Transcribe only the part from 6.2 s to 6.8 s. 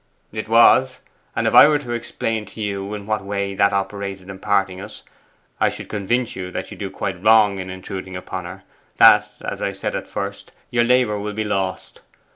you that you